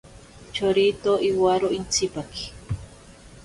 Chorito 0.53 1.13
iwaro 1.29 1.67
intsipaki. 1.77 2.45